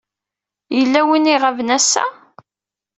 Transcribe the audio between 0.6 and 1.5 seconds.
Yella win ay